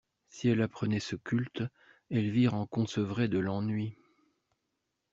Si 0.29 0.49
elle 0.49 0.63
apprenait 0.63 0.99
ce 0.99 1.15
culte, 1.15 1.61
Elvire 2.09 2.55
en 2.55 2.65
concevrait 2.65 3.27
de 3.27 3.37
l'ennui. 3.37 3.99